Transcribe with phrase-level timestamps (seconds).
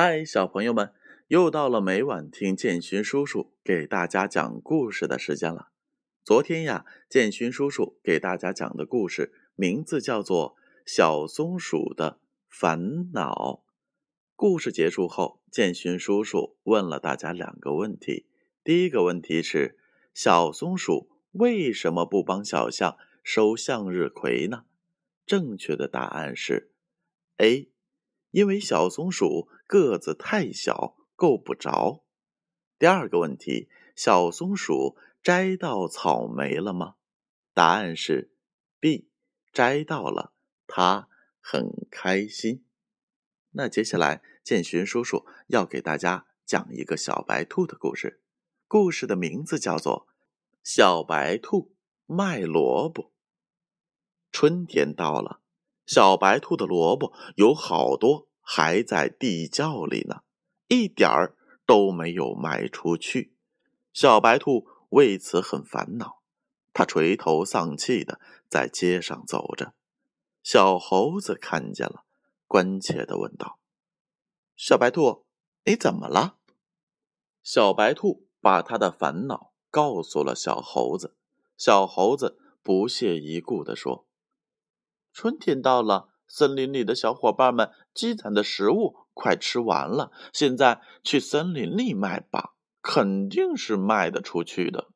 [0.00, 0.92] 嗨，小朋友们，
[1.26, 5.70] 又到了每晚听建勋叔叔给大家讲故事的时间了。
[6.22, 10.54] 昨天呀，建勋叔叔给大家讲的故事名字叫做
[10.86, 13.64] 《小松鼠的烦恼》。
[14.36, 18.26] 故事结束后，建勋叔叔问了大家两个问题。
[18.62, 19.80] 第一个问题是：
[20.14, 24.64] 小松鼠为什么不帮小象收向日葵呢？
[25.26, 26.70] 正确的答案是
[27.38, 27.68] A。
[28.30, 32.04] 因为小松鼠个子太小，够不着。
[32.78, 36.96] 第二个问题：小松鼠摘到草莓了吗？
[37.54, 38.30] 答案是
[38.78, 39.08] B，
[39.52, 40.32] 摘到了，
[40.66, 41.08] 它
[41.40, 42.64] 很开心。
[43.50, 48.22] 那接下来，建勋叔叔要给大家讲一个小白兔的故事。
[48.68, 50.06] 故事的名字叫做
[50.62, 51.74] 《小白兔
[52.06, 53.04] 卖萝卜》。
[54.30, 55.40] 春天到了。
[55.88, 60.20] 小白兔的萝卜有好多还在地窖里呢，
[60.68, 63.32] 一点儿都没有卖出去。
[63.94, 66.20] 小白兔为此很烦恼，
[66.74, 68.20] 它垂头丧气的
[68.50, 69.72] 在街上走着。
[70.42, 72.04] 小猴子看见了，
[72.46, 73.58] 关切的问道
[74.56, 75.24] ：“小白兔，
[75.64, 76.36] 你怎么了？”
[77.42, 81.16] 小白兔把他的烦恼告诉了小猴子。
[81.56, 84.04] 小猴子不屑一顾的说。
[85.12, 94.88] 春天到了，森林里的小伙伴们积攒的食物快吃完了，现在去森林里卖吧，肯定是卖得出去的。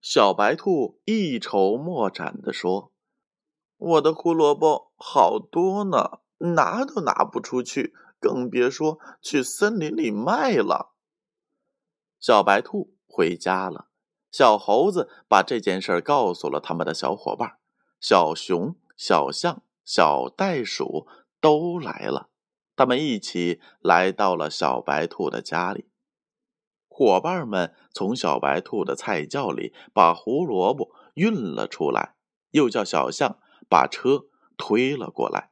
[0.00, 2.92] 小白兔一筹莫展地说
[3.76, 10.94] ：“我的胡萝卜好多呢，拿都拿不出去，更别说去森林里卖了。”
[12.20, 13.88] 小白兔回家了，
[14.30, 17.58] 小猴子把这件事告诉了他们的小伙伴，
[17.98, 18.76] 小熊。
[19.00, 21.08] 小象、小袋鼠
[21.40, 22.28] 都来了，
[22.76, 25.88] 他们一起来到了小白兔的家里。
[26.86, 32.16] 伙伴们从小白兔的菜窖里把胡萝卜运了出来，
[32.50, 33.38] 又叫小象
[33.70, 34.26] 把车
[34.58, 35.50] 推了过来。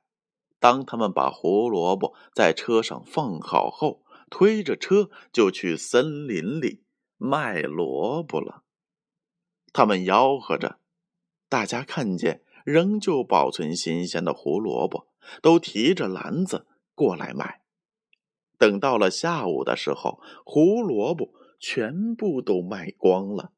[0.59, 6.85] 当他们把胡萝卜在车上放好后，推着车就去森林里
[7.17, 8.65] 卖萝卜了。
[9.73, 10.81] 他们吆喝着，
[11.49, 12.45] 大家看见。
[12.69, 15.09] 仍旧保存新鲜的胡萝卜，
[15.41, 17.63] 都提着篮子过来买。
[18.59, 23.53] 等到了下午的时候，胡萝卜全部都卖光了。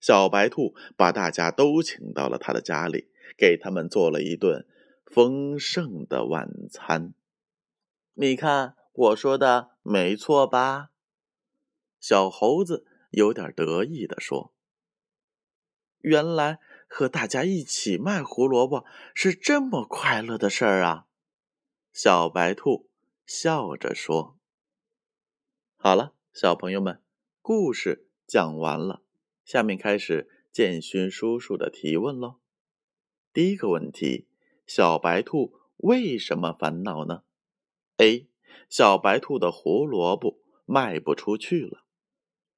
[0.00, 4.64] 小白兔把大家都请到了他的家里，给他们做了一顿
[5.06, 7.14] 丰盛的晚餐。
[8.14, 10.90] 你看，我说的没错吧？
[11.98, 14.52] 小猴子有点得意地说
[15.98, 16.60] ：“原来。”
[16.94, 21.06] 和大家一起卖胡萝卜是这么快乐的事儿啊！
[21.90, 22.90] 小白兔
[23.24, 24.36] 笑着说
[25.76, 27.00] ：“好了，小朋友们，
[27.40, 29.02] 故事讲完了，
[29.42, 32.40] 下面开始建勋叔叔的提问喽。
[33.32, 34.28] 第一个问题：
[34.66, 37.22] 小白兔为什么烦恼呢
[37.96, 38.28] ？A.
[38.68, 41.84] 小白兔的胡萝卜卖不出去了。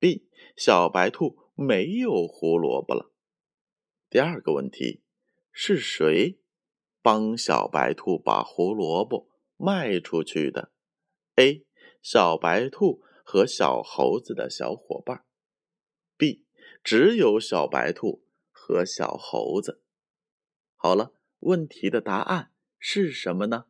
[0.00, 0.26] B.
[0.56, 3.12] 小白兔没有胡萝卜了。
[4.10, 5.02] 第二个问题，
[5.50, 6.38] 是谁
[7.02, 10.70] 帮小白兔把胡萝卜卖出去的
[11.36, 11.66] ？A.
[12.00, 15.24] 小白兔和小猴子的小伙伴。
[16.16, 16.44] B.
[16.84, 19.82] 只有小白兔和小猴子。
[20.76, 23.66] 好了，问题的答案是什么呢？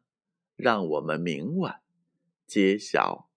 [0.57, 1.81] 让我们明晚
[2.47, 3.31] 揭晓。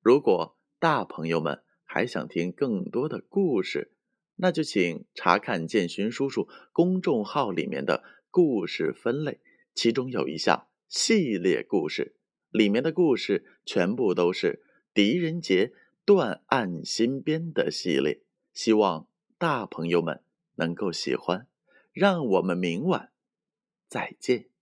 [0.00, 3.93] 如果大朋友们还想听更多的故事，
[4.36, 9.40] 那就请查看建勋叔叔公众号里面的故事分类，
[9.74, 12.16] 其中有一项系列故事，
[12.50, 14.62] 里面的故事全部都是
[14.92, 15.72] 狄仁杰
[16.04, 18.22] 断案新编的系列，
[18.52, 19.08] 希望
[19.38, 20.22] 大朋友们
[20.56, 21.46] 能够喜欢。
[21.92, 23.12] 让我们明晚
[23.86, 24.53] 再见。